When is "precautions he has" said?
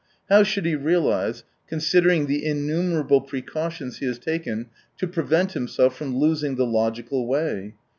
3.21-4.17